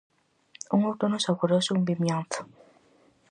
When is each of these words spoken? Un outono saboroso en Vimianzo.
Un 0.75 0.79
outono 0.89 1.17
saboroso 1.25 1.71
en 1.77 1.81
Vimianzo. 1.89 2.41